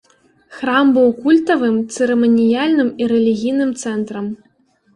Храм 0.59 0.85
быў 0.95 1.09
культавым, 1.25 1.75
цырыманіяльным 1.93 2.89
і 3.05 3.13
рэлігійным 3.15 3.71
цэнтрам. 3.87 4.27